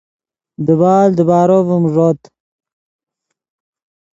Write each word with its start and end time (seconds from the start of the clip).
دیبال 0.65 1.09
دیبارو 1.17 1.59
ڤیم 1.67 1.83
ݱوت 1.93 2.21